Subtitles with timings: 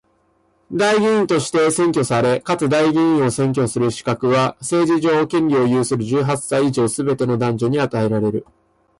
[0.73, 8.47] 代議員として選挙され、かつ代議員を選挙する資格は、政治上の権利を有する十八歳以上のすべての男女に与えられる。